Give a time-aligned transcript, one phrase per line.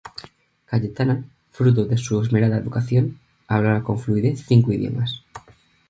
[0.65, 5.21] Cayetana, fruto de su esmerada educación, hablaba con fluidez cinco idiomas.